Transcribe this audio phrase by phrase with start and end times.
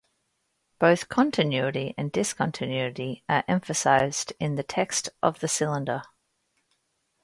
[0.79, 6.01] Both continuity and discontinuity are emphasized in the text of the Cylinder.